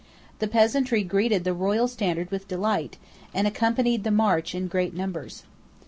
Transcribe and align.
The 0.39 0.47
peasantry 0.47 1.03
greeted 1.03 1.43
the 1.43 1.53
royal 1.53 1.87
standard 1.87 2.31
with 2.31 2.47
delight, 2.47 2.97
and 3.35 3.45
accompanied 3.45 4.03
the 4.03 4.09
march 4.09 4.55
in 4.55 4.67
great 4.67 4.95
numbers. 4.95 5.43